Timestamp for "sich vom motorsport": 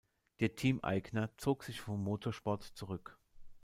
1.63-2.63